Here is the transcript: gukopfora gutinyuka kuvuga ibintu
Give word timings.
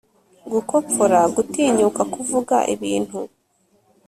gukopfora 0.51 1.19
gutinyuka 1.35 2.01
kuvuga 2.13 2.57
ibintu 2.73 3.19